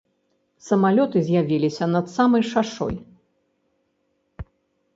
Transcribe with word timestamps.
Самалёты 0.67 1.17
з'явіліся 1.27 1.85
над 1.95 2.05
самай 2.15 2.43
шашою. 2.55 2.89